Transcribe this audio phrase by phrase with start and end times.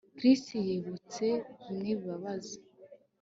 [0.17, 1.25] Chris yibutse
[1.63, 2.57] bimwe bibabaza